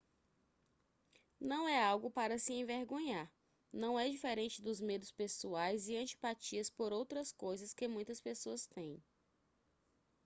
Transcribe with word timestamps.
não 1.39 1.69
é 1.69 1.79
algo 1.79 2.09
para 2.09 2.39
se 2.39 2.53
envergonhar 2.53 3.31
não 3.71 3.99
é 3.99 4.09
diferente 4.09 4.59
dos 4.59 4.81
medos 4.81 5.11
pessoais 5.11 5.87
e 5.89 5.95
antipatias 5.95 6.71
por 6.71 6.91
outras 6.91 7.31
coisas 7.31 7.71
que 7.71 7.87
muitas 7.87 8.19
pessoas 8.19 8.65
têm 8.65 8.99